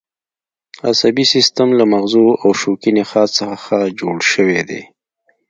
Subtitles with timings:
[0.89, 4.81] عصبي سیستم له مغزو او شوکي نخاع څخه جوړ شوی دی